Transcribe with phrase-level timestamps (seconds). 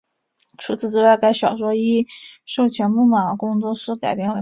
[0.57, 2.07] 除此之外该小说亦
[2.47, 4.39] 授权梦马工作室改编为漫画。